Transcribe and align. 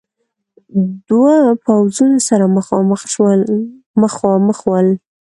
دو 1.09 1.19
پوځونه 1.65 2.17
سره 2.27 2.45
مخامخ 4.11 4.57
ول. 4.67 4.87